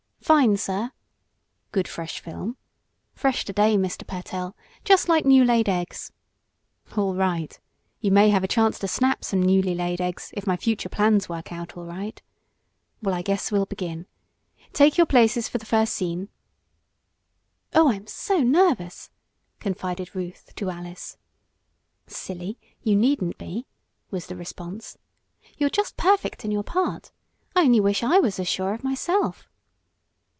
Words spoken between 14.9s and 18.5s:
your places for the first scene." "Oh, I'm so